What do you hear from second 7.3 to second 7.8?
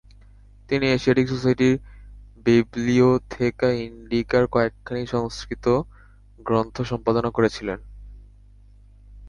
করেছিলেন।